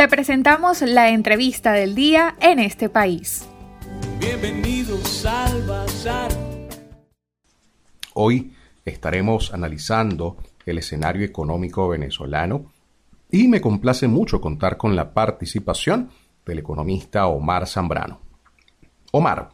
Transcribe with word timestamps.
Te 0.00 0.08
presentamos 0.08 0.80
la 0.80 1.10
entrevista 1.10 1.72
del 1.72 1.94
día 1.94 2.34
en 2.40 2.58
este 2.58 2.88
país. 2.88 3.46
Bienvenidos 4.18 5.26
al 5.26 5.62
Bazar. 5.66 6.30
Hoy 8.14 8.54
estaremos 8.86 9.52
analizando 9.52 10.38
el 10.64 10.78
escenario 10.78 11.26
económico 11.26 11.86
venezolano 11.86 12.72
y 13.30 13.46
me 13.46 13.60
complace 13.60 14.08
mucho 14.08 14.40
contar 14.40 14.78
con 14.78 14.96
la 14.96 15.12
participación 15.12 16.08
del 16.46 16.60
economista 16.60 17.26
Omar 17.26 17.66
Zambrano. 17.66 18.22
Omar, 19.12 19.50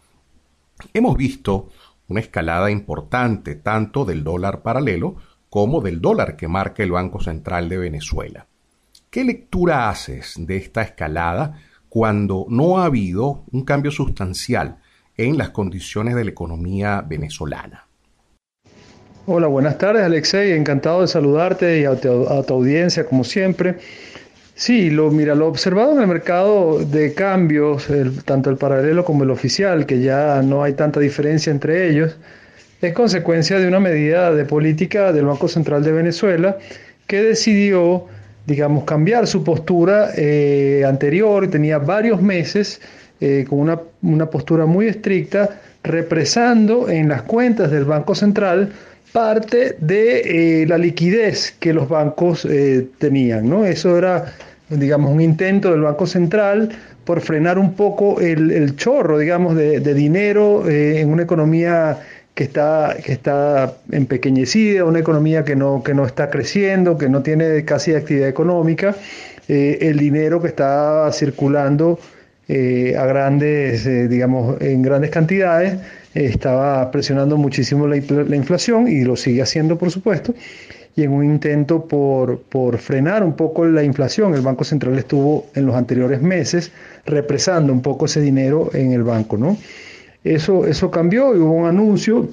hemos 0.95 1.17
visto 1.17 1.71
una 2.07 2.21
escalada 2.21 2.71
importante 2.71 3.57
tanto 3.57 4.05
del 4.05 4.23
dólar 4.23 4.63
paralelo 4.63 5.17
como 5.51 5.81
del 5.81 6.01
dólar 6.01 6.37
que 6.37 6.47
marca 6.47 6.85
el 6.85 6.93
Banco 6.93 7.21
Central 7.21 7.69
de 7.69 7.79
Venezuela. 7.79 8.47
¿Qué 9.17 9.25
lectura 9.25 9.89
haces 9.89 10.35
de 10.37 10.59
esta 10.59 10.83
escalada 10.83 11.59
cuando 11.89 12.45
no 12.51 12.79
ha 12.79 12.85
habido 12.85 13.45
un 13.51 13.65
cambio 13.65 13.91
sustancial 13.91 14.77
en 15.17 15.39
las 15.39 15.49
condiciones 15.49 16.15
de 16.15 16.25
la 16.25 16.33
economía 16.33 17.01
venezolana? 17.01 17.87
Hola, 19.25 19.47
buenas 19.47 19.79
tardes 19.79 20.03
Alexei, 20.03 20.53
encantado 20.53 21.01
de 21.01 21.09
saludarte 21.09 21.81
y 21.81 21.85
a 21.87 21.99
tu, 21.99 22.27
audiencia 22.29 23.07
como 23.07 23.25
siempre. 23.25 23.79
Sí, 24.55 24.91
lo, 24.91 25.11
mira, 25.11 25.35
lo 25.35 25.47
observado 25.47 25.95
en 25.95 26.03
el 26.03 26.09
mercado 26.09 26.81
de 26.81 27.15
cambios, 27.15 27.89
tanto 28.27 28.51
el 28.51 28.59
paralelo 28.59 29.03
como 29.07 29.25
el 29.25 29.31
oficial, 29.31 29.87
que 29.87 30.03
ya 30.03 30.43
no 30.43 30.63
hay 30.63 30.75
tanta 30.75 31.01
diferencia 31.01 31.51
entre 31.51 31.89
ellos, 31.89 32.19
es 32.83 32.93
consecuencia 32.93 33.59
de 33.59 33.67
una 33.67 33.81
medida 33.81 34.31
de 34.35 34.45
política 34.45 35.11
del 35.15 35.25
Banco 35.25 35.49
Central 35.49 35.83
de 35.83 35.93
Venezuela 35.93 36.59
que 37.07 37.23
decidió, 37.23 38.09
digamos, 38.47 38.85
cambiar 38.85 39.27
su 39.27 39.43
postura 39.43 40.11
eh, 40.17 40.85
anterior, 40.87 41.49
tenía 41.51 41.79
varios 41.79 42.23
meses 42.23 42.81
eh, 43.21 43.45
con 43.49 43.61
una, 43.61 43.81
una 44.03 44.31
postura 44.31 44.67
muy 44.67 44.87
estricta, 44.87 45.61
represando 45.83 46.89
en 46.89 47.09
las 47.09 47.23
cuentas 47.23 47.71
del 47.71 47.85
Banco 47.85 48.15
Central 48.15 48.73
parte 49.13 49.77
de 49.81 50.63
eh, 50.63 50.67
la 50.67 50.79
liquidez 50.79 51.55
que 51.59 51.73
los 51.73 51.89
bancos 51.89 52.47
tenían. 52.99 53.49
¿no? 53.49 53.65
Eso 53.65 53.97
era 53.97 54.35
digamos, 54.69 55.13
un 55.13 55.21
intento 55.21 55.71
del 55.71 55.83
Banco 55.83 56.07
Central 56.07 56.71
por 57.05 57.21
frenar 57.21 57.59
un 57.59 57.75
poco 57.75 58.21
el, 58.21 58.75
chorro, 58.77 59.19
digamos, 59.19 59.55
de, 59.55 59.95
dinero 59.95 60.69
eh, 60.69 61.01
en 61.01 61.09
una 61.09 61.23
economía 61.23 61.99
que 62.37 62.45
está, 62.45 62.97
que 63.03 63.13
está 63.13 63.75
empequeñecida, 63.91 64.85
una 64.85 65.01
economía 65.01 65.45
que 65.45 65.57
no, 65.57 65.83
que 65.83 65.95
no 65.95 66.07
está 66.07 66.31
creciendo, 66.31 66.97
que 66.97 67.09
no 67.09 67.23
tiene 67.23 67.65
casi 67.65 67.95
actividad 67.95 68.29
económica, 68.29 68.95
eh, 69.49 69.79
el 69.81 69.99
dinero 69.99 70.41
que 70.41 70.49
está 70.49 71.11
circulando 71.13 71.99
eh, 72.47 72.95
a 72.97 73.07
grandes, 73.07 73.85
digamos, 74.09 74.61
en 74.61 74.83
grandes 74.83 75.11
cantidades, 75.11 75.79
estaba 76.15 76.91
presionando 76.93 77.37
muchísimo 77.37 77.89
la, 77.89 77.97
la 77.97 78.37
inflación 78.37 78.87
y 78.87 79.03
lo 79.03 79.17
sigue 79.17 79.43
haciendo, 79.43 79.77
por 79.77 79.91
supuesto 79.91 80.33
y 80.97 81.03
en 81.03 81.13
un 81.13 81.25
intento 81.25 81.85
por, 81.87 82.79
frenar 82.79 83.23
un 83.23 83.35
poco 83.35 83.67
la 83.67 83.83
inflación, 83.83 84.35
el 84.35 84.41
Banco 84.41 84.65
Central 84.65 84.99
estuvo 84.99 85.47
en 85.55 85.67
los 85.67 85.77
anteriores 85.77 86.23
meses 86.23 86.73
represando 87.05 87.71
un 87.73 87.83
poco 87.83 88.07
ese 88.07 88.23
dinero 88.23 88.71
en 88.73 88.93
el 88.93 89.03
banco. 89.03 89.37
¿no? 89.37 89.59
Eso, 90.35 90.67
eso 90.67 90.91
cambió 90.91 91.35
y 91.35 91.39
hubo 91.39 91.53
un 91.53 91.67
anuncio 91.67 92.29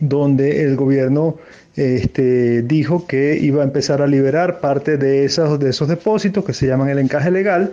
donde 0.00 0.62
el 0.62 0.76
gobierno 0.76 1.36
este, 1.76 2.62
dijo 2.62 3.06
que 3.06 3.36
iba 3.36 3.62
a 3.62 3.64
empezar 3.64 4.02
a 4.02 4.06
liberar 4.06 4.60
parte 4.60 4.96
de 4.96 5.24
esos, 5.24 5.58
de 5.58 5.70
esos 5.70 5.88
depósitos 5.88 6.44
que 6.44 6.52
se 6.52 6.66
llaman 6.66 6.88
el 6.88 6.98
encaje 6.98 7.30
legal. 7.30 7.72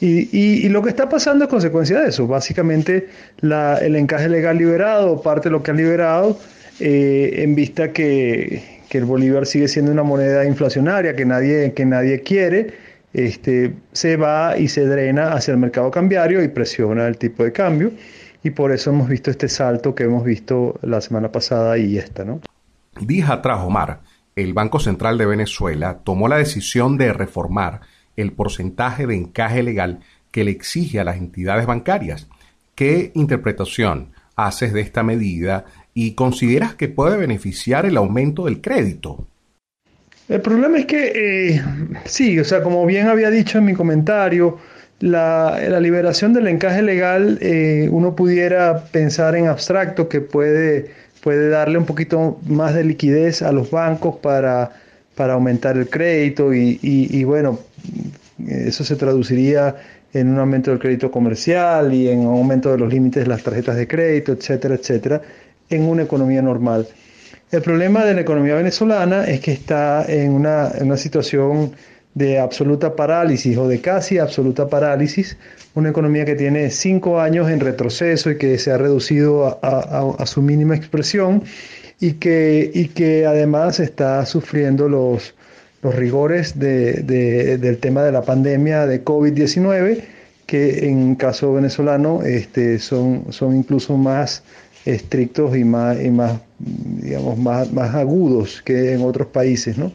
Y, 0.00 0.68
lo 0.68 0.82
que 0.82 0.88
está 0.88 1.08
pasando 1.08 1.44
es 1.44 1.50
consecuencia 1.50 2.00
de 2.00 2.08
eso. 2.08 2.26
Básicamente 2.26 3.06
el 3.40 3.94
encaje 3.94 4.28
legal 4.28 4.58
liberado, 4.58 5.22
parte 5.22 5.48
de 5.48 5.52
lo 5.52 5.62
que 5.62 5.70
han 5.70 5.76
liberado, 5.76 6.38
eh, 6.80 7.34
en 7.36 7.54
vista 7.54 7.92
que, 7.92 8.82
que 8.88 8.98
el 8.98 9.04
bolívar 9.04 9.46
sigue 9.46 9.68
siendo 9.68 9.92
una 9.92 10.02
moneda 10.02 10.44
inflacionaria 10.44 11.14
que 11.14 11.24
nadie, 11.24 11.72
que 11.72 11.86
nadie 11.86 12.20
quiere, 12.20 12.74
este, 13.14 13.72
se 13.92 14.16
va 14.16 14.58
y 14.58 14.68
se 14.68 14.86
drena 14.86 15.32
hacia 15.32 15.52
el 15.52 15.58
mercado 15.58 15.90
cambiario 15.90 16.42
y 16.42 16.48
presiona 16.48 17.06
el 17.06 17.16
tipo 17.16 17.44
de 17.44 17.52
cambio. 17.52 17.92
Y 18.42 18.50
por 18.50 18.72
eso 18.72 18.90
hemos 18.90 19.08
visto 19.08 19.30
este 19.30 19.48
salto 19.48 19.94
que 19.94 20.04
hemos 20.04 20.24
visto 20.24 20.78
la 20.82 21.00
semana 21.00 21.30
pasada 21.30 21.78
y 21.78 21.96
esta, 21.96 22.24
¿no? 22.24 22.40
Días 23.00 23.30
atrás, 23.30 23.60
Omar, 23.62 24.00
el 24.36 24.52
Banco 24.52 24.80
Central 24.80 25.18
de 25.18 25.26
Venezuela 25.26 26.00
tomó 26.04 26.28
la 26.28 26.36
decisión 26.36 26.98
de 26.98 27.12
reformar 27.12 27.80
el 28.16 28.32
porcentaje 28.32 29.06
de 29.06 29.16
encaje 29.16 29.62
legal 29.62 30.00
que 30.30 30.44
le 30.44 30.50
exige 30.50 31.00
a 31.00 31.04
las 31.04 31.16
entidades 31.16 31.66
bancarias. 31.66 32.28
¿Qué 32.74 33.12
interpretación 33.14 34.12
haces 34.34 34.72
de 34.72 34.80
esta 34.80 35.02
medida 35.02 35.66
y 35.94 36.14
consideras 36.14 36.74
que 36.74 36.88
puede 36.88 37.16
beneficiar 37.16 37.86
el 37.86 37.96
aumento 37.96 38.46
del 38.46 38.60
crédito? 38.60 39.26
El 40.28 40.40
problema 40.40 40.78
es 40.78 40.86
que, 40.86 41.12
eh, 41.14 41.62
sí, 42.06 42.38
o 42.38 42.44
sea, 42.44 42.62
como 42.62 42.86
bien 42.86 43.08
había 43.08 43.30
dicho 43.30 43.58
en 43.58 43.66
mi 43.66 43.74
comentario, 43.74 44.58
la, 45.02 45.80
liberación 45.80 46.32
del 46.32 46.48
encaje 46.48 46.82
legal, 46.82 47.38
eh, 47.42 47.88
uno 47.90 48.16
pudiera 48.16 48.84
pensar 48.84 49.36
en 49.36 49.48
abstracto 49.48 50.08
que 50.08 50.20
puede, 50.20 50.90
puede 51.20 51.50
darle 51.50 51.76
un 51.76 51.84
poquito 51.84 52.40
más 52.46 52.74
de 52.74 52.84
liquidez 52.84 53.42
a 53.42 53.52
los 53.52 53.70
bancos 53.70 54.16
para, 54.16 54.72
para 55.14 55.34
aumentar 55.34 55.76
el 55.76 55.90
crédito 55.90 56.54
y, 56.54 56.78
y 56.82 57.24
bueno, 57.24 57.58
eso 58.48 58.84
se 58.84 58.96
traduciría 58.96 59.76
en 60.14 60.28
un 60.28 60.38
aumento 60.38 60.70
del 60.70 60.80
crédito 60.80 61.10
comercial 61.10 61.92
y 61.92 62.08
en 62.08 62.20
un 62.20 62.34
aumento 62.36 62.70
de 62.72 62.78
los 62.78 62.92
límites 62.92 63.24
de 63.24 63.28
las 63.28 63.42
tarjetas 63.42 63.76
de 63.76 63.86
crédito, 63.86 64.32
etcétera, 64.32 64.74
etcétera 64.74 65.22
en 65.70 65.82
una 65.84 66.02
economía 66.02 66.42
normal. 66.42 66.86
El 67.50 67.62
problema 67.62 68.04
de 68.04 68.14
la 68.14 68.20
economía 68.22 68.54
venezolana 68.54 69.24
es 69.24 69.40
que 69.40 69.52
está 69.52 70.04
en 70.08 70.32
una, 70.32 70.96
situación 70.96 71.72
de 72.14 72.38
absoluta 72.38 72.94
parálisis 72.94 73.56
o 73.56 73.68
de 73.68 73.80
casi 73.80 74.18
absoluta 74.18 74.68
parálisis, 74.68 75.36
una 75.74 75.90
economía 75.90 76.24
que 76.24 76.34
tiene 76.34 76.70
cinco 76.70 77.20
años 77.20 77.50
en 77.50 77.60
retroceso 77.60 78.30
y 78.30 78.38
que 78.38 78.58
se 78.58 78.70
ha 78.70 78.78
reducido 78.78 79.58
a, 79.62 80.26
su 80.26 80.42
mínima 80.42 80.76
expresión 80.76 81.42
y 82.00 82.14
que, 82.14 82.70
y 82.74 82.88
que 82.88 83.24
además 83.24 83.80
está 83.80 84.26
sufriendo 84.26 84.88
los, 84.88 85.34
los 85.82 85.94
rigores 85.94 86.58
del 86.58 87.78
tema 87.80 88.02
de 88.02 88.12
la 88.12 88.22
pandemia 88.22 88.86
de 88.86 89.02
COVID-19, 89.02 90.02
que 90.46 90.88
en 90.88 91.14
caso 91.14 91.54
venezolano 91.54 92.22
este, 92.22 92.78
son, 92.78 93.24
son 93.30 93.56
incluso 93.56 93.96
más 93.96 94.42
estrictos 94.84 95.56
y 95.56 95.64
más, 95.64 96.02
y 96.02 96.10
más 96.10 96.40
digamos, 96.58 97.38
más, 97.38 97.72
más 97.72 97.94
agudos 97.94 98.60
que 98.62 98.92
en 98.92 99.02
otros 99.02 99.28
países, 99.28 99.78
¿no? 99.78 99.92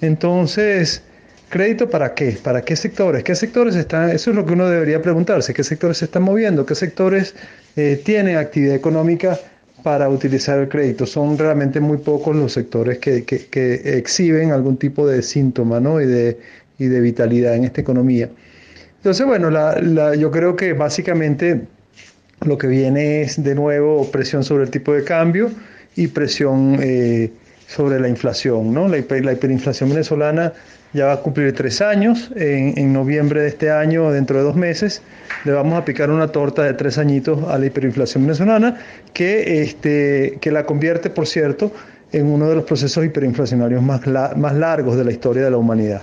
Entonces, 0.00 1.02
¿crédito 1.48 1.88
para 1.88 2.14
qué? 2.14 2.38
¿Para 2.42 2.62
qué 2.62 2.76
sectores? 2.76 3.24
¿Qué 3.24 3.34
sectores 3.34 3.74
están? 3.74 4.10
Eso 4.10 4.30
es 4.30 4.36
lo 4.36 4.44
que 4.44 4.52
uno 4.52 4.68
debería 4.68 5.00
preguntarse. 5.02 5.54
¿Qué 5.54 5.64
sectores 5.64 5.98
se 5.98 6.06
están 6.06 6.22
moviendo? 6.22 6.66
¿Qué 6.66 6.74
sectores 6.74 7.34
eh, 7.76 8.00
tienen 8.04 8.36
actividad 8.36 8.74
económica 8.74 9.38
para 9.82 10.08
utilizar 10.08 10.58
el 10.58 10.68
crédito? 10.68 11.06
Son 11.06 11.38
realmente 11.38 11.80
muy 11.80 11.98
pocos 11.98 12.36
los 12.36 12.52
sectores 12.52 12.98
que, 12.98 13.24
que, 13.24 13.98
exhiben 13.98 14.52
algún 14.52 14.76
tipo 14.76 15.06
de 15.06 15.22
síntoma 15.22 15.80
¿no? 15.80 16.00
y, 16.00 16.06
de, 16.06 16.38
y 16.78 16.86
de 16.86 17.00
vitalidad 17.00 17.54
en 17.54 17.64
esta 17.64 17.80
economía. 17.80 18.28
Entonces, 18.96 19.26
bueno, 19.26 19.50
la, 19.50 19.80
la, 19.80 20.14
yo 20.14 20.30
creo 20.30 20.56
que 20.56 20.72
básicamente 20.72 21.62
lo 22.44 22.58
que 22.58 22.66
viene 22.66 23.22
es 23.22 23.42
de 23.42 23.54
nuevo 23.54 24.10
presión 24.10 24.44
sobre 24.44 24.64
el 24.64 24.70
tipo 24.70 24.92
de 24.92 25.04
cambio 25.04 25.50
y 25.96 26.06
presión 26.08 26.78
eh, 26.80 27.30
sobre 27.66 28.00
la 28.00 28.08
inflación. 28.08 28.72
¿no? 28.72 28.88
La, 28.88 28.98
hiperinflación 28.98 29.90
venezolana 29.90 30.52
ya 30.92 31.06
va 31.06 31.12
a 31.14 31.16
cumplir 31.18 31.54
tres 31.54 31.80
años, 31.80 32.30
en, 32.34 32.92
noviembre 32.92 33.42
de 33.42 33.48
este 33.48 33.70
año, 33.70 34.10
dentro 34.10 34.38
de 34.38 34.44
dos 34.44 34.56
meses, 34.56 35.02
le 35.44 35.52
vamos 35.52 35.78
a 35.78 35.84
picar 35.84 36.10
una 36.10 36.28
torta 36.28 36.62
de 36.62 36.74
tres 36.74 36.98
añitos 36.98 37.44
a 37.48 37.58
la 37.58 37.66
hiperinflación 37.66 38.24
venezolana, 38.24 38.78
que, 39.12 39.62
este, 39.62 40.38
que 40.40 40.50
la 40.50 40.64
convierte, 40.64 41.10
por 41.10 41.26
cierto, 41.26 41.72
en 42.12 42.26
uno 42.26 42.48
de 42.48 42.54
los 42.56 42.64
procesos 42.64 43.04
hiperinflacionarios 43.04 43.82
más, 43.82 44.06
más 44.06 44.54
largos 44.54 44.96
de 44.96 45.04
la 45.04 45.12
historia 45.12 45.44
de 45.44 45.50
la 45.50 45.58
humanidad. 45.58 46.02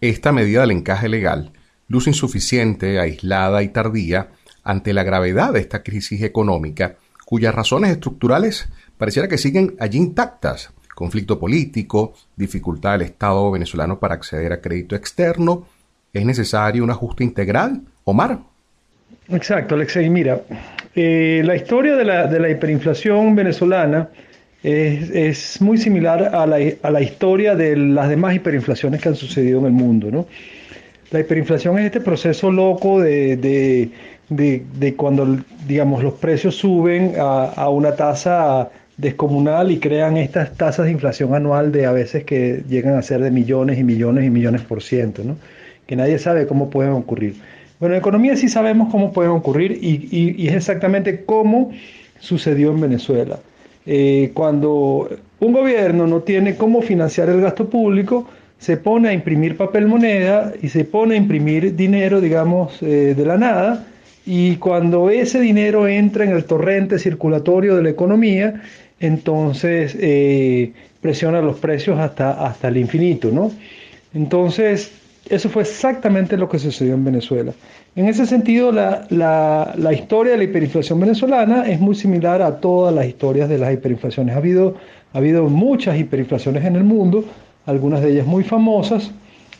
Esta 0.00 0.30
medida 0.30 0.60
del 0.60 0.70
encaje 0.70 1.08
legal, 1.08 1.52
luz 1.88 2.06
insuficiente, 2.06 3.00
aislada 3.00 3.62
y 3.62 3.68
tardía, 3.68 4.28
ante 4.62 4.92
la 4.92 5.04
gravedad 5.04 5.52
de 5.52 5.60
esta 5.60 5.82
crisis 5.82 6.22
económica, 6.22 6.96
cuyas 7.24 7.54
razones 7.54 7.90
estructurales 7.90 8.68
pareciera 8.98 9.28
que 9.28 9.38
siguen 9.38 9.76
allí 9.78 9.98
intactas. 9.98 10.70
Conflicto 10.96 11.38
político, 11.38 12.14
dificultad 12.36 12.92
del 12.92 13.02
Estado 13.02 13.50
venezolano 13.50 13.98
para 13.98 14.14
acceder 14.14 14.50
a 14.54 14.62
crédito 14.62 14.96
externo. 14.96 15.66
¿Es 16.10 16.24
necesario 16.24 16.82
un 16.82 16.88
ajuste 16.88 17.22
integral? 17.22 17.82
Omar. 18.04 18.38
Exacto, 19.28 19.74
Alexei. 19.74 20.08
Mira, 20.08 20.40
eh, 20.94 21.42
la 21.44 21.54
historia 21.54 21.96
de 21.96 22.04
la, 22.06 22.48
hiperinflación 22.48 23.34
venezolana 23.34 24.08
es, 24.62 25.60
muy 25.60 25.76
similar 25.76 26.34
a 26.34 26.46
la, 26.46 26.56
a 26.82 26.90
la, 26.90 27.02
historia 27.02 27.54
de 27.54 27.76
las 27.76 28.08
demás 28.08 28.34
hiperinflaciones 28.34 28.98
que 29.02 29.10
han 29.10 29.16
sucedido 29.16 29.58
en 29.58 29.66
el 29.66 29.72
mundo. 29.72 30.10
¿no? 30.10 30.26
La 31.10 31.20
hiperinflación 31.20 31.78
es 31.78 31.84
este 31.84 32.00
proceso 32.00 32.50
loco 32.50 33.02
de, 33.02 33.36
de, 34.30 34.94
cuando, 34.96 35.40
digamos, 35.66 36.02
los 36.02 36.14
precios 36.14 36.56
suben 36.56 37.16
a, 37.20 37.52
a, 37.54 37.68
una 37.68 37.94
tasa 37.94 38.70
descomunal 38.96 39.70
y 39.70 39.78
crean 39.78 40.16
estas 40.16 40.56
tasas 40.56 40.86
de 40.86 40.92
inflación 40.92 41.34
anual 41.34 41.72
de 41.72 41.86
a 41.86 41.92
veces 41.92 42.24
que 42.24 42.62
llegan 42.68 42.96
a 42.96 43.02
ser 43.02 43.20
de 43.20 43.30
millones 43.30 43.78
y 43.78 43.84
millones 43.84 44.24
y 44.24 44.30
millones 44.30 44.62
por 44.62 44.82
ciento, 44.82 45.22
¿no? 45.22 45.36
que 45.86 45.96
nadie 45.96 46.18
sabe 46.18 46.46
cómo 46.46 46.70
pueden 46.70 46.92
ocurrir. 46.92 47.34
Bueno, 47.78 47.94
en 47.94 48.00
economía 48.00 48.36
sí 48.36 48.48
sabemos 48.48 48.90
cómo 48.90 49.12
pueden 49.12 49.32
ocurrir 49.32 49.78
y, 49.80 50.08
y, 50.10 50.48
es 50.48 50.54
exactamente 50.54 51.24
cómo 51.24 51.72
sucedió 52.20 52.70
en 52.72 52.80
Venezuela. 52.80 53.38
Eh, 53.84 54.30
cuando 54.34 55.10
un 55.40 55.52
gobierno 55.52 56.06
no 56.06 56.22
tiene 56.22 56.56
cómo 56.56 56.80
financiar 56.80 57.28
el 57.28 57.42
gasto 57.42 57.68
público, 57.68 58.26
se 58.58 58.78
pone 58.78 59.10
a 59.10 59.12
imprimir 59.12 59.56
papel 59.58 59.86
moneda 59.86 60.54
y 60.62 60.70
se 60.70 60.84
pone 60.84 61.14
a 61.14 61.18
imprimir 61.18 61.76
dinero, 61.76 62.22
digamos, 62.22 62.82
eh, 62.82 63.14
de 63.14 63.26
la 63.26 63.36
nada, 63.36 63.86
y 64.24 64.56
cuando 64.56 65.10
ese 65.10 65.38
dinero 65.38 65.86
entra 65.86 66.24
en 66.24 66.30
el 66.30 66.44
torrente 66.46 66.98
circulatorio 66.98 67.76
de 67.76 67.82
la 67.82 67.90
economía, 67.90 68.62
entonces 69.00 69.96
eh, 69.98 70.72
presiona 71.00 71.40
los 71.40 71.58
precios 71.58 71.98
hasta, 71.98 72.46
hasta 72.46 72.68
el 72.68 72.78
infinito, 72.78 73.30
¿no? 73.30 73.50
Entonces, 74.14 74.92
eso 75.28 75.48
fue 75.48 75.62
exactamente 75.62 76.36
lo 76.36 76.48
que 76.48 76.58
sucedió 76.58 76.94
en 76.94 77.04
Venezuela. 77.04 77.52
En 77.96 78.08
ese 78.08 78.26
sentido, 78.26 78.72
la, 78.72 79.06
la, 79.08 79.92
historia 79.92 80.32
de 80.32 80.38
la 80.38 80.44
hiperinflación 80.44 81.00
venezolana 81.00 81.66
es 81.66 81.80
muy 81.80 81.94
similar 81.94 82.42
a 82.42 82.60
todas 82.60 82.94
las 82.94 83.06
historias 83.06 83.48
de 83.48 83.58
las 83.58 83.72
hiperinflaciones. 83.72 84.34
Ha 84.34 84.38
habido, 84.38 84.74
ha 85.12 85.18
habido 85.18 85.48
muchas 85.48 85.98
hiperinflaciones 85.98 86.64
en 86.64 86.76
el 86.76 86.84
mundo, 86.84 87.24
algunas 87.64 88.02
de 88.02 88.12
ellas 88.12 88.26
muy 88.26 88.44
famosas, 88.44 89.10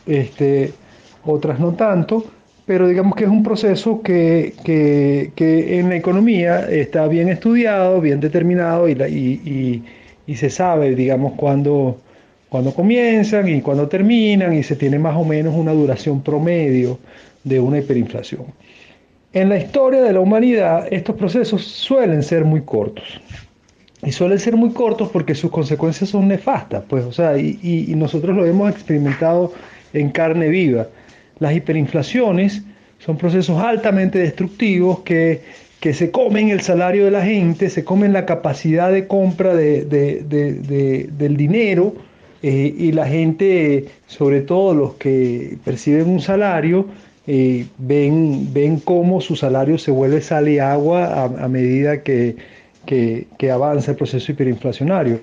este, 0.05 0.71
otras 1.25 1.59
no 1.59 1.73
tanto, 1.73 2.25
pero 2.67 2.89
digamos 2.89 3.15
que 3.15 3.23
es 3.23 3.29
un 3.29 3.43
proceso 3.43 4.01
que, 4.01 4.53
que, 4.65 5.31
que 5.35 5.79
en 5.79 5.87
la 5.87 5.95
economía 5.95 6.69
está 6.69 7.07
bien 7.07 7.29
estudiado, 7.29 8.01
bien 8.01 8.19
determinado 8.19 8.89
y, 8.89 8.91
y, 8.91 9.83
y, 10.27 10.35
se 10.35 10.49
sabe, 10.49 10.93
digamos, 10.93 11.35
cuándo, 11.35 11.97
cuándo 12.49 12.73
comienzan 12.73 13.47
y 13.47 13.61
cuándo 13.61 13.87
terminan 13.87 14.53
y 14.53 14.63
se 14.63 14.75
tiene 14.75 14.99
más 14.99 15.15
o 15.15 15.23
menos 15.23 15.55
una 15.55 15.71
duración 15.71 16.21
promedio 16.21 16.99
de 17.45 17.57
una 17.61 17.79
hiperinflación. 17.79 18.47
En 19.31 19.47
la 19.47 19.57
historia 19.57 20.01
de 20.01 20.11
la 20.11 20.19
humanidad 20.19 20.89
estos 20.91 21.15
procesos 21.15 21.63
suelen 21.63 22.21
ser 22.21 22.43
muy 22.43 22.63
cortos. 22.63 23.21
Y 24.03 24.11
suelen 24.11 24.39
ser 24.39 24.57
muy 24.57 24.71
cortos 24.71 25.09
porque 25.09 25.35
sus 25.35 25.51
consecuencias 25.51 26.09
son 26.09 26.27
nefastas, 26.27 26.83
pues, 26.89 27.05
o 27.05 27.13
sea, 27.13 27.37
y 27.37 27.93
nosotros 27.95 28.35
lo 28.35 28.45
hemos 28.45 28.69
experimentado 28.69 29.53
en 29.93 30.09
carne 30.09 30.49
viva. 30.49 30.87
Las 31.39 31.55
hiperinflaciones 31.55 32.63
son 32.99 33.17
procesos 33.17 33.61
altamente 33.61 34.19
destructivos 34.19 34.99
que, 34.99 35.41
que, 35.79 35.93
se 35.93 36.11
comen 36.11 36.49
el 36.49 36.61
salario 36.61 37.05
de 37.05 37.11
la 37.11 37.23
gente, 37.23 37.69
se 37.69 37.83
comen 37.83 38.13
la 38.13 38.25
capacidad 38.25 38.91
de 38.91 39.07
compra 39.07 39.55
de, 39.55 39.85
de, 39.85 40.23
de, 40.23 41.09
del 41.11 41.37
dinero 41.37 41.93
eh, 42.43 42.73
y 42.77 42.91
la 42.91 43.07
gente, 43.07 43.85
sobre 44.05 44.41
todo 44.41 44.73
los 44.73 44.93
que 44.95 45.57
perciben 45.63 46.09
un 46.09 46.21
salario, 46.21 46.87
eh, 47.25 47.65
ven, 47.77 48.53
ven 48.53 48.79
cómo 48.79 49.19
su 49.21 49.35
salario 49.35 49.77
se 49.77 49.91
vuelve 49.91 50.21
sal 50.21 50.47
y 50.47 50.59
agua 50.59 51.23
a, 51.23 51.47
medida 51.47 52.01
que, 52.03 52.37
que, 52.87 53.51
avanza 53.51 53.91
el 53.91 53.97
proceso 53.97 54.31
hiperinflacionario. 54.31 55.19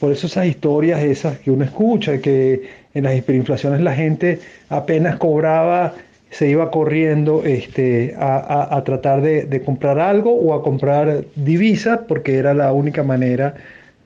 Por 0.00 0.12
eso 0.12 0.26
esas 0.26 0.46
historias 0.46 1.02
esas 1.02 1.38
que 1.38 1.50
uno 1.50 1.64
escucha, 1.64 2.18
que 2.18 2.62
en 2.94 3.04
las 3.04 3.14
hiperinflaciones 3.14 3.82
la 3.82 3.94
gente 3.94 4.38
apenas 4.70 5.16
cobraba, 5.16 5.94
se 6.30 6.48
iba 6.48 6.70
corriendo 6.70 7.42
este, 7.44 8.14
a, 8.18 8.82
tratar 8.84 9.22
de, 9.22 9.62
comprar 9.64 9.98
algo 9.98 10.32
o 10.32 10.54
a 10.54 10.62
comprar 10.62 11.24
divisas 11.36 12.00
porque 12.06 12.36
era 12.36 12.54
la 12.54 12.72
única 12.72 13.02
manera 13.02 13.54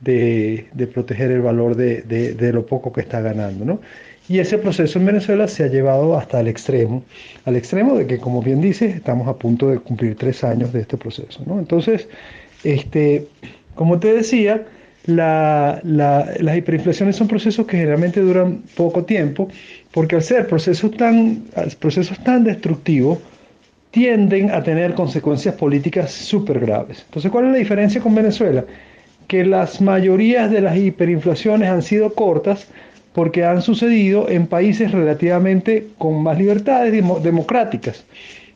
de, 0.01 0.67
proteger 0.93 1.31
el 1.31 1.43
valor 1.43 1.77
de, 1.77 2.51
lo 2.53 2.67
poco 2.67 2.93
que 2.93 3.01
está 3.01 3.21
ganando. 3.21 3.65
¿no? 3.65 3.81
Y 4.29 4.39
ese 4.39 4.57
proceso 4.59 4.99
en 4.99 5.07
Venezuela 5.07 5.49
se 5.49 5.65
ha 5.65 5.67
llevado 5.67 6.17
hasta 6.17 6.41
el 6.41 6.49
extremo, 6.49 7.03
al 7.45 7.57
extremo 7.57 7.97
de 7.97 8.07
que, 8.07 8.19
como 8.19 8.41
bien 8.41 8.61
dices, 8.61 8.95
estamos 8.95 9.27
a 9.27 9.35
punto 9.35 9.69
de 9.69 9.79
cumplir 9.79 10.17
tres 10.17 10.45
años 10.45 10.73
de 10.73 10.81
este 10.81 10.97
proceso. 10.97 11.43
¿no? 11.45 11.59
Entonces, 11.59 12.09
este, 12.65 13.27
como 13.75 13.99
te 13.99 14.13
decía, 14.13 14.65
las 15.07 16.57
hiperinflaciones 16.57 17.17
son 17.17 17.29
procesos 17.29 17.67
que 17.67 17.77
generalmente 17.77 18.21
duran 18.21 18.63
poco 18.77 19.05
tiempo, 19.05 19.49
porque 19.91 20.17
al 20.17 20.23
ser 20.23 20.47
procesos 20.47 20.93
tan, 20.97 21.45
procesos 21.79 22.23
tan 22.23 22.45
destructivos, 22.45 23.19
tienden 23.91 24.51
a 24.51 24.63
tener 24.63 24.95
consecuencias 24.95 25.55
políticas 25.55 26.13
súper 26.13 26.61
graves. 26.61 27.03
Entonces, 27.07 27.31
¿cuál 27.31 27.47
es 27.47 27.53
la 27.53 27.59
diferencia 27.59 28.01
con 28.01 28.15
Venezuela? 28.15 28.65
Que 29.27 29.45
las 29.45 29.81
mayorías 29.81 30.51
de 30.51 30.63
las 30.63 30.77
hiperinflaciones 30.77 31.69
han 31.69 31.83
sido 31.83 32.15
cortas 32.15 32.69
porque 33.13 33.45
han 33.45 33.61
sucedido 33.61 34.31
en 34.31 34.47
países 34.47 34.93
relativamente 34.93 35.89
con 35.99 36.23
más 36.23 36.39
libertades 36.39 36.93
democráticas 37.23 38.05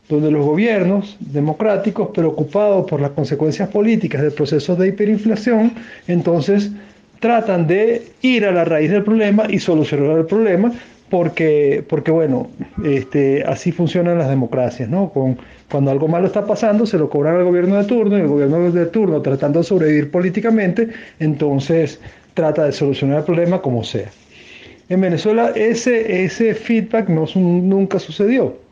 donde 0.09 0.31
los 0.31 0.45
gobiernos 0.45 1.17
democráticos, 1.19 2.09
preocupados 2.13 2.89
por 2.89 3.01
las 3.01 3.11
consecuencias 3.11 3.69
políticas 3.69 4.21
del 4.21 4.31
proceso 4.31 4.75
de 4.75 4.89
hiperinflación, 4.89 5.73
entonces 6.07 6.71
tratan 7.19 7.67
de 7.67 8.03
ir 8.21 8.45
a 8.45 8.51
la 8.51 8.63
raíz 8.63 8.91
del 8.91 9.03
problema 9.03 9.45
y 9.49 9.59
solucionar 9.59 10.17
el 10.17 10.25
problema, 10.25 10.71
porque, 11.09 11.83
porque 11.87 12.11
bueno, 12.11 12.49
este, 12.83 13.43
así 13.43 13.71
funcionan 13.71 14.17
las 14.17 14.29
democracias, 14.29 14.89
¿no? 14.89 15.09
Con, 15.09 15.37
cuando 15.69 15.91
algo 15.91 16.07
malo 16.07 16.27
está 16.27 16.45
pasando, 16.45 16.85
se 16.85 16.97
lo 16.97 17.09
cobran 17.09 17.35
al 17.35 17.43
gobierno 17.43 17.77
de 17.77 17.85
turno, 17.85 18.17
y 18.17 18.21
el 18.21 18.27
gobierno 18.27 18.71
de 18.71 18.85
turno, 18.85 19.21
tratando 19.21 19.59
de 19.59 19.65
sobrevivir 19.65 20.11
políticamente, 20.11 20.89
entonces 21.19 21.99
trata 22.33 22.65
de 22.65 22.71
solucionar 22.71 23.19
el 23.19 23.23
problema 23.23 23.61
como 23.61 23.83
sea. 23.83 24.09
En 24.89 25.01
Venezuela 25.01 25.51
ese, 25.55 26.23
ese 26.23 26.53
feedback 26.53 27.09
no, 27.09 27.25
nunca 27.35 27.99
sucedió. 27.99 28.66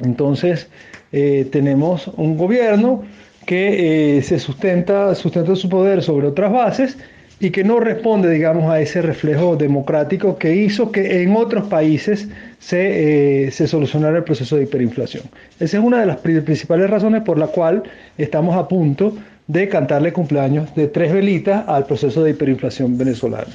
Entonces, 0.00 0.68
eh, 1.12 1.48
tenemos 1.50 2.08
un 2.16 2.36
gobierno 2.36 3.04
que 3.46 4.18
eh, 4.18 4.22
se 4.22 4.38
sustenta, 4.38 5.14
sustenta 5.14 5.54
su 5.56 5.68
poder 5.68 6.02
sobre 6.02 6.26
otras 6.26 6.52
bases 6.52 6.98
y 7.38 7.50
que 7.50 7.64
no 7.64 7.80
responde, 7.80 8.30
digamos, 8.30 8.70
a 8.70 8.80
ese 8.80 9.02
reflejo 9.02 9.56
democrático 9.56 10.38
que 10.38 10.54
hizo 10.56 10.90
que 10.90 11.22
en 11.22 11.36
otros 11.36 11.68
países 11.68 12.28
se, 12.58 13.46
eh, 13.46 13.50
se 13.50 13.68
solucionara 13.68 14.18
el 14.18 14.24
proceso 14.24 14.56
de 14.56 14.64
hiperinflación. 14.64 15.24
Esa 15.60 15.78
es 15.78 15.84
una 15.84 16.00
de 16.00 16.06
las 16.06 16.16
principales 16.18 16.88
razones 16.88 17.22
por 17.22 17.38
la 17.38 17.48
cual 17.48 17.82
estamos 18.16 18.56
a 18.56 18.66
punto 18.66 19.16
de 19.46 19.68
cantarle 19.68 20.12
cumpleaños 20.12 20.74
de 20.74 20.88
tres 20.88 21.12
velitas 21.12 21.64
al 21.68 21.86
proceso 21.86 22.24
de 22.24 22.30
hiperinflación 22.30 22.96
venezolano. 22.98 23.52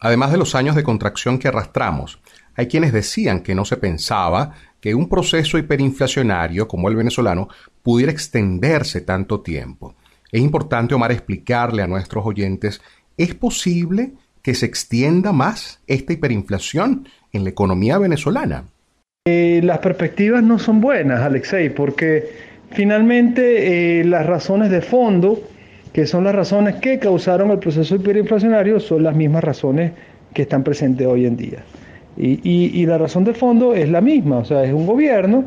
Además 0.00 0.32
de 0.32 0.38
los 0.38 0.54
años 0.54 0.76
de 0.76 0.82
contracción 0.82 1.38
que 1.38 1.48
arrastramos, 1.48 2.18
hay 2.56 2.66
quienes 2.66 2.92
decían 2.92 3.40
que 3.40 3.54
no 3.54 3.64
se 3.64 3.76
pensaba 3.76 4.54
que 4.80 4.94
un 4.94 5.08
proceso 5.08 5.56
hiperinflacionario 5.58 6.68
como 6.68 6.88
el 6.88 6.96
venezolano 6.96 7.48
pudiera 7.82 8.12
extenderse 8.12 9.00
tanto 9.00 9.40
tiempo. 9.40 9.94
Es 10.30 10.42
importante, 10.42 10.94
Omar, 10.94 11.12
explicarle 11.12 11.82
a 11.82 11.86
nuestros 11.86 12.26
oyentes, 12.26 12.82
¿es 13.16 13.34
posible 13.34 14.12
que 14.42 14.54
se 14.54 14.66
extienda 14.66 15.32
más 15.32 15.80
esta 15.86 16.12
hiperinflación 16.12 17.08
en 17.32 17.44
la 17.44 17.50
economía 17.50 17.98
venezolana? 17.98 18.64
Eh, 19.26 19.60
las 19.64 19.78
perspectivas 19.78 20.42
no 20.42 20.58
son 20.58 20.82
buenas, 20.82 21.22
Alexei, 21.22 21.70
porque 21.70 22.28
finalmente 22.72 24.00
eh, 24.00 24.04
las 24.04 24.26
razones 24.26 24.70
de 24.70 24.82
fondo, 24.82 25.40
que 25.94 26.06
son 26.06 26.24
las 26.24 26.34
razones 26.34 26.74
que 26.74 26.98
causaron 26.98 27.50
el 27.50 27.58
proceso 27.58 27.94
hiperinflacionario, 27.94 28.80
son 28.80 29.02
las 29.02 29.16
mismas 29.16 29.42
razones 29.42 29.92
que 30.34 30.42
están 30.42 30.62
presentes 30.62 31.06
hoy 31.06 31.24
en 31.24 31.36
día. 31.38 31.64
Y, 32.16 32.86
la 32.86 32.98
razón 32.98 33.24
de 33.24 33.34
fondo 33.34 33.74
es 33.74 33.90
la 33.90 34.00
misma, 34.00 34.38
o 34.38 34.44
sea, 34.44 34.64
es 34.64 34.72
un 34.72 34.86
gobierno 34.86 35.44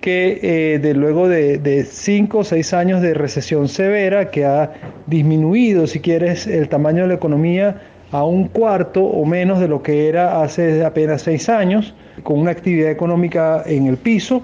que 0.00 0.40
eh, 0.42 0.78
de 0.78 0.94
luego 0.94 1.28
de, 1.28 1.86
cinco 1.88 2.38
o 2.38 2.44
seis 2.44 2.74
años 2.74 3.00
de 3.00 3.14
recesión 3.14 3.68
severa 3.68 4.30
que 4.30 4.44
ha 4.44 4.72
disminuido, 5.06 5.86
si 5.86 6.00
quieres, 6.00 6.46
el 6.46 6.68
tamaño 6.68 7.02
de 7.02 7.08
la 7.08 7.14
economía 7.14 7.80
a 8.10 8.24
un 8.24 8.48
cuarto 8.48 9.02
o 9.02 9.24
menos 9.24 9.58
de 9.58 9.68
lo 9.68 9.82
que 9.82 10.08
era 10.08 10.42
hace 10.42 10.84
apenas 10.84 11.22
seis 11.22 11.48
años, 11.48 11.94
con 12.24 12.38
una 12.38 12.50
actividad 12.50 12.90
económica 12.90 13.62
en 13.64 13.86
el 13.86 13.96
piso 13.96 14.42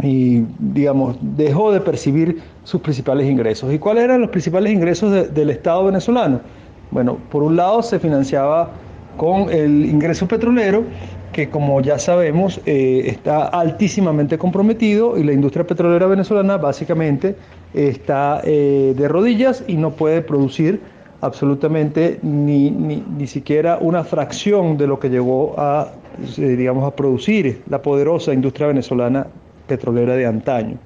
y, 0.00 0.42
digamos, 0.58 1.16
dejó 1.20 1.70
de 1.70 1.80
percibir 1.80 2.40
sus 2.62 2.80
principales 2.80 3.28
ingresos. 3.28 3.72
¿Y 3.72 3.78
cuáles 3.78 4.04
eran 4.04 4.22
los 4.22 4.30
principales 4.30 4.72
ingresos 4.72 5.34
del 5.34 5.50
Estado 5.50 5.84
venezolano? 5.84 6.40
Bueno, 6.90 7.18
por 7.30 7.42
un 7.42 7.56
lado 7.56 7.82
se 7.82 7.98
financiaba 7.98 8.70
con 9.16 9.50
el 9.50 9.84
ingreso 9.86 10.26
petrolero 10.28 10.84
que 11.34 11.50
como 11.50 11.80
ya 11.80 11.98
sabemos 11.98 12.60
eh, 12.64 13.02
está 13.06 13.46
altísimamente 13.46 14.38
comprometido 14.38 15.18
y 15.18 15.24
la 15.24 15.32
industria 15.32 15.66
petrolera 15.66 16.06
venezolana 16.06 16.56
básicamente 16.56 17.34
está 17.74 18.40
eh, 18.44 18.94
de 18.96 19.08
rodillas 19.08 19.64
y 19.66 19.74
no 19.74 19.90
puede 19.90 20.22
producir 20.22 20.80
absolutamente 21.20 22.20
ni, 22.22 22.70
ni, 22.70 23.26
siquiera 23.26 23.78
una 23.80 24.04
fracción 24.04 24.76
de 24.76 24.86
lo 24.86 25.00
que 25.00 25.08
llegó 25.08 25.54
a, 25.58 25.92
eh, 26.38 26.40
digamos, 26.40 26.84
a 26.84 26.94
producir 26.94 27.62
la 27.68 27.82
poderosa 27.82 28.32
industria 28.32 28.68
venezolana 28.68 29.26
petrolera 29.66 30.14
de 30.14 30.26
antaño. 30.26 30.76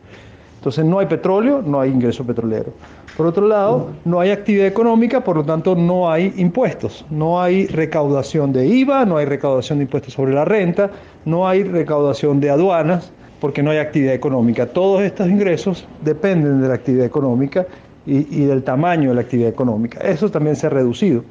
Entonces 0.58 0.84
no 0.84 0.98
hay 0.98 1.06
petróleo, 1.06 1.62
no 1.64 1.80
hay 1.80 1.90
ingreso 1.90 2.24
petrolero. 2.24 2.72
Por 3.16 3.26
otro 3.26 3.46
lado, 3.46 3.90
no 4.04 4.18
hay 4.18 4.30
actividad 4.30 4.66
económica, 4.66 5.22
por 5.22 5.36
lo 5.36 5.44
tanto 5.44 5.76
no 5.76 6.10
hay 6.10 6.34
impuestos, 6.36 7.06
no 7.10 7.40
hay 7.40 7.68
recaudación 7.68 8.52
de 8.52 8.66
IVA, 8.66 9.04
no 9.04 9.16
hay 9.16 9.24
recaudación 9.24 9.78
de 9.78 9.84
impuestos 9.84 10.14
sobre 10.14 10.34
la 10.34 10.44
renta, 10.44 10.90
no 11.24 11.46
hay 11.48 11.62
recaudación 11.62 12.40
de 12.40 12.50
aduanas, 12.50 13.12
porque 13.40 13.62
no 13.62 13.70
hay 13.70 13.78
actividad 13.78 14.14
económica. 14.14 14.66
Todos 14.66 15.02
estos 15.02 15.28
ingresos 15.28 15.86
dependen 16.02 16.60
de 16.60 16.68
la 16.68 16.74
actividad 16.74 17.06
económica 17.06 17.66
y, 18.04 18.44
del 18.44 18.62
tamaño 18.62 19.10
de 19.10 19.14
la 19.14 19.20
actividad 19.20 19.50
económica. 19.50 20.00
Eso 20.00 20.30
también 20.30 20.56
se 20.56 20.66
ha 20.66 20.70
reducido. 20.70 21.24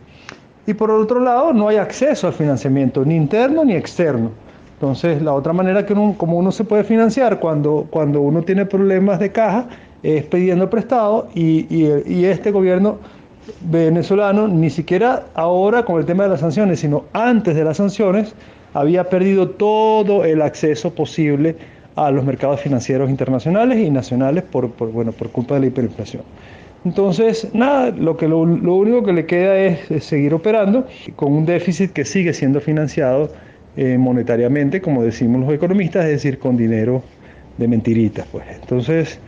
Y 0.65 0.73
por 0.73 0.91
otro 0.91 1.19
lado, 1.19 1.53
no 1.53 1.67
hay 1.67 1.77
acceso 1.77 2.27
al 2.27 2.33
financiamiento, 2.33 3.03
ni 3.03 3.15
interno 3.15 3.65
ni 3.65 3.75
externo. 3.75 4.31
Entonces, 4.77 5.21
la 5.21 5.33
otra 5.33 5.53
manera 5.53 5.85
que 5.85 5.93
uno, 5.93 6.15
como 6.17 6.37
uno 6.37 6.51
se 6.51 6.63
puede 6.63 6.83
financiar 6.83 7.39
cuando, 7.39 7.87
cuando 7.89 8.21
uno 8.21 8.43
tiene 8.43 8.65
problemas 8.65 9.19
de 9.19 9.31
caja 9.31 9.67
es 10.03 10.23
pidiendo 10.25 10.69
prestado 10.69 11.27
y, 11.33 11.65
y 11.73 12.25
este 12.25 12.51
gobierno 12.51 12.97
venezolano 13.61 14.47
ni 14.47 14.69
siquiera 14.69 15.25
ahora 15.33 15.83
con 15.83 15.99
el 15.99 16.05
tema 16.05 16.23
de 16.23 16.29
las 16.29 16.41
sanciones, 16.41 16.79
sino 16.79 17.05
antes 17.13 17.55
de 17.55 17.63
las 17.63 17.77
sanciones, 17.77 18.35
había 18.73 19.09
perdido 19.09 19.49
todo 19.49 20.23
el 20.23 20.41
acceso 20.41 20.93
posible 20.93 21.55
a 21.95 22.11
los 22.11 22.23
mercados 22.23 22.61
financieros 22.61 23.09
internacionales 23.09 23.79
y 23.79 23.89
nacionales 23.89 24.43
por, 24.43 24.69
por, 24.71 24.91
bueno, 24.91 25.11
por 25.11 25.31
culpa 25.31 25.55
de 25.55 25.61
la 25.61 25.65
hiperinflación. 25.67 26.21
Entonces, 26.85 27.49
nada, 27.53 27.89
lo, 27.89 28.15
que, 28.15 28.27
lo, 28.27 28.39
único 28.39 29.03
que 29.03 29.13
le 29.13 29.25
queda 29.25 29.57
es, 29.57 30.03
seguir 30.03 30.33
operando 30.33 30.85
con 31.15 31.33
un 31.33 31.45
déficit 31.45 31.91
que 31.91 32.05
sigue 32.05 32.33
siendo 32.33 32.61
financiado 32.61 33.29
eh, 33.77 33.97
monetariamente, 33.97 34.81
como 34.81 35.03
decimos 35.03 35.41
los 35.41 35.53
economistas, 35.53 36.05
es 36.05 36.11
decir, 36.11 36.39
con 36.39 36.57
dinero 36.57 37.03
de 37.57 37.67
mentiritas. 37.67 38.25
Pues. 38.31 38.43
Entonces, 38.59 39.19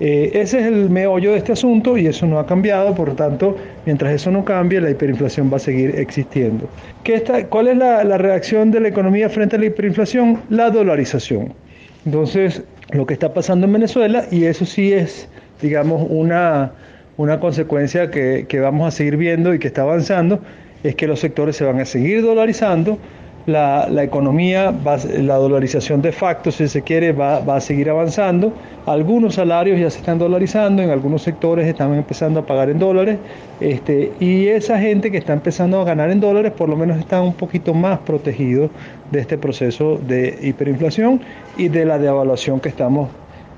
eh, 0.00 0.30
ese 0.34 0.60
es 0.60 0.66
el 0.66 0.90
meollo 0.90 1.32
de 1.32 1.38
este 1.38 1.52
asunto 1.52 1.96
y 1.96 2.06
eso 2.06 2.26
no 2.26 2.38
ha 2.38 2.46
cambiado, 2.46 2.94
por 2.94 3.08
lo 3.08 3.14
tanto, 3.14 3.56
mientras 3.86 4.12
eso 4.12 4.30
no 4.30 4.44
cambie, 4.44 4.80
la 4.80 4.90
hiperinflación 4.90 5.50
va 5.52 5.56
a 5.56 5.60
seguir 5.60 5.94
existiendo. 5.96 6.68
¿Qué 7.02 7.14
está, 7.14 7.46
¿Cuál 7.46 7.68
es 7.68 7.76
la, 7.76 8.04
la 8.04 8.18
reacción 8.18 8.70
de 8.70 8.80
la 8.80 8.88
economía 8.88 9.28
frente 9.28 9.56
a 9.56 9.58
la 9.58 9.66
hiperinflación? 9.66 10.40
La 10.50 10.70
dolarización. 10.70 11.54
Entonces, 12.04 12.62
lo 12.90 13.06
que 13.06 13.14
está 13.14 13.32
pasando 13.32 13.66
en 13.66 13.72
Venezuela, 13.72 14.26
y 14.30 14.44
eso 14.44 14.66
sí 14.66 14.92
es, 14.92 15.28
digamos, 15.62 16.06
una, 16.10 16.72
una 17.16 17.40
consecuencia 17.40 18.10
que, 18.10 18.46
que, 18.48 18.60
vamos 18.60 18.88
a 18.88 18.90
seguir 18.90 19.16
viendo 19.16 19.54
y 19.54 19.58
que 19.58 19.68
está 19.68 19.82
avanzando, 19.82 20.40
es 20.82 20.94
que 20.96 21.06
los 21.06 21.20
sectores 21.20 21.56
se 21.56 21.64
van 21.64 21.80
a 21.80 21.84
seguir 21.84 22.22
dolarizando, 22.22 22.98
la, 23.46 24.02
economía, 24.02 24.74
la 25.18 25.36
dolarización 25.36 26.00
de 26.00 26.12
facto, 26.12 26.50
si 26.50 26.66
se 26.68 26.82
quiere, 26.82 27.12
va, 27.12 27.38
a 27.38 27.60
seguir 27.60 27.90
avanzando. 27.90 28.52
Algunos 28.86 29.34
salarios 29.34 29.78
ya 29.78 29.90
se 29.90 29.98
están 29.98 30.18
dolarizando, 30.18 30.82
en 30.82 30.90
algunos 30.90 31.22
sectores 31.22 31.66
están 31.66 31.94
empezando 31.94 32.40
a 32.40 32.46
pagar 32.46 32.70
en 32.70 32.78
dólares, 32.78 33.18
este, 33.60 34.12
y 34.20 34.46
esa 34.48 34.78
gente 34.78 35.10
que 35.10 35.18
está 35.18 35.32
empezando 35.32 35.80
a 35.80 35.84
ganar 35.84 36.10
en 36.10 36.20
dólares, 36.20 36.52
por 36.52 36.68
lo 36.68 36.76
menos 36.76 36.98
está 36.98 37.20
un 37.20 37.34
poquito 37.34 37.74
más 37.74 37.98
protegido 38.00 38.70
de 39.10 39.20
este 39.20 39.38
proceso 39.38 39.98
de 39.98 40.38
hiperinflación 40.42 41.20
y 41.56 41.68
de 41.68 41.84
la 41.84 41.98
devaluación 41.98 42.60
que 42.60 42.68
estamos, 42.68 43.08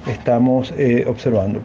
estamos 0.07 0.73
eh, 0.77 1.05
observando. 1.09 1.61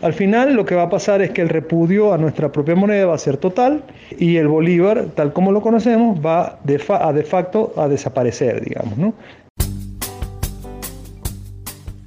Al 0.00 0.12
final 0.12 0.54
lo 0.54 0.64
que 0.64 0.76
va 0.76 0.84
a 0.84 0.90
pasar 0.90 1.22
es 1.22 1.30
que 1.30 1.42
el 1.42 1.48
repudio 1.48 2.12
a 2.12 2.18
nuestra 2.18 2.52
propia 2.52 2.76
moneda 2.76 3.06
va 3.06 3.14
a 3.14 3.18
ser 3.18 3.36
total 3.36 3.82
y 4.16 4.36
el 4.36 4.46
bolívar, 4.46 5.06
tal 5.16 5.32
como 5.32 5.50
lo 5.50 5.60
conocemos, 5.60 6.24
va 6.24 6.60
de, 6.62 6.80
a 6.88 7.12
de 7.12 7.24
facto 7.24 7.72
a 7.76 7.88
desaparecer, 7.88 8.64
digamos, 8.64 8.96
¿no? 8.96 9.14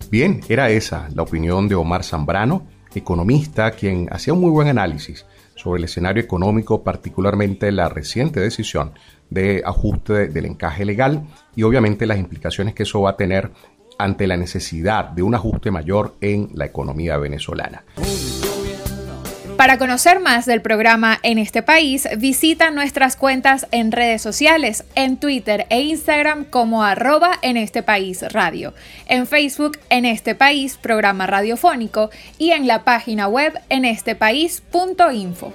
Bien, 0.10 0.40
era 0.48 0.70
esa 0.70 1.10
la 1.14 1.24
opinión 1.24 1.68
de 1.68 1.76
Omar 1.76 2.04
Zambrano, 2.04 2.66
economista, 2.96 3.72
quien 3.72 4.08
hacía 4.10 4.34
un 4.34 4.42
muy 4.42 4.52
buen 4.52 4.70
análisis 4.70 5.26
sobre 5.56 5.80
el 5.80 5.86
escenario 5.86 6.24
económico, 6.24 6.84
particularmente 6.84 7.72
la 7.74 7.90
reciente 7.90 8.40
decisión 8.40 8.92
de 9.30 9.64
ajuste 9.66 10.28
del 10.30 10.46
encaje 10.46 10.86
legal 10.86 11.24
y 11.56 11.64
obviamente 11.64 12.06
las 12.06 12.18
implicaciones 12.18 12.74
que 12.74 12.84
eso 12.84 13.02
va 13.02 13.12
a 13.12 13.18
tener 13.18 13.52
ante 13.98 14.28
la 14.28 14.38
necesidad 14.38 15.06
de 15.10 15.24
un 15.24 15.36
ajuste 15.36 15.72
mayor 15.72 16.16
en 16.22 16.50
la 16.54 16.66
economía 16.66 17.18
venezolana. 17.18 17.84
Para 19.62 19.78
conocer 19.78 20.20
más 20.20 20.48
del 20.48 20.64
programa 20.64 21.20
en 21.22 21.38
este 21.38 21.62
país, 21.62 22.08
visita 22.18 22.72
nuestras 22.72 23.16
cuentas 23.16 23.68
en 23.70 23.92
redes 23.92 24.20
sociales, 24.20 24.86
en 24.96 25.18
Twitter 25.18 25.68
e 25.70 25.82
Instagram 25.82 26.46
como 26.46 26.84
arroba 26.84 27.38
en 27.44 27.58
este 27.58 27.84
país 27.84 28.24
radio, 28.34 28.74
en 29.06 29.28
Facebook 29.28 29.78
en 29.92 30.06
este 30.06 30.34
país 30.34 30.78
programa 30.78 31.28
radiofónico 31.28 32.10
y 32.40 32.54
en 32.54 32.66
la 32.66 32.84
página 32.84 33.28
web 33.28 33.54
en 33.70 33.86
estepaís.info. 33.86 35.54